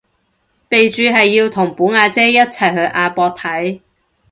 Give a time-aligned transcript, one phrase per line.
[0.67, 3.81] 備註係要同本阿姐一齊去亞博睇